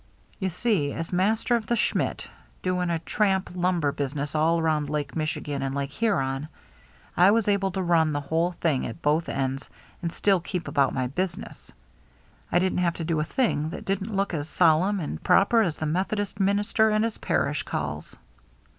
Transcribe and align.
You 0.39 0.49
see, 0.49 0.91
as 0.93 1.13
master 1.13 1.55
of 1.55 1.67
the 1.67 1.75
Schmidt 1.75 2.25
y 2.27 2.33
doing 2.63 2.89
a 2.89 2.97
tramp 2.97 3.51
lumber 3.53 3.91
business 3.91 4.33
all 4.33 4.57
around 4.57 4.89
Lake 4.89 5.15
Michigan 5.15 5.61
and 5.61 5.75
Lake 5.75 5.91
Huron, 5.91 6.47
I 7.15 7.29
was 7.29 7.47
able 7.47 7.69
to 7.73 7.83
run 7.83 8.11
the 8.11 8.19
whole 8.21 8.53
thing 8.53 8.87
at 8.87 9.03
both 9.03 9.29
ends 9.29 9.69
and 10.01 10.11
still 10.11 10.39
keep 10.39 10.67
about 10.67 10.95
my 10.95 11.05
business. 11.05 11.71
I 12.51 12.57
didn't 12.57 12.79
have 12.79 12.95
to 12.95 13.03
use 13.03 13.09
the 13.09 13.13
mails— 13.13 13.25
I 13.29 13.29
didn't 13.29 13.29
have 13.29 13.33
to 13.35 13.37
do 13.37 13.43
a 13.43 13.47
thing 13.47 13.69
that 13.69 13.85
didn't 13.85 14.15
look 14.15 14.33
as 14.33 14.49
solemn 14.49 14.99
and 14.99 15.23
proper 15.23 15.61
as 15.61 15.77
the 15.77 15.85
Methodist 15.85 16.39
minister 16.39 16.89
and 16.89 17.03
his 17.03 17.19
parish 17.19 17.61
calls." 17.61 18.17